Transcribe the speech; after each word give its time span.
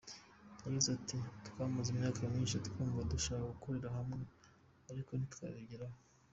Yagize 0.63 0.89
ati 0.97 1.17
“Twamaze 1.47 1.89
imyaka 1.91 2.19
myinshi 2.31 2.63
twumva 2.67 3.07
dushaka 3.11 3.49
gukorera 3.53 3.87
hamwe 3.97 4.21
ariko 4.91 5.11
ntitwabigeraho. 5.15 5.97